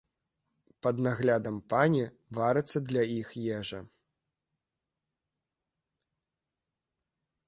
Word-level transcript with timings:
Пад 0.85 0.95
наглядам 1.07 1.55
пані 1.73 1.99
варыцца 2.39 2.77
для 2.89 3.03
іх 3.19 3.29
ежа. 3.57 3.81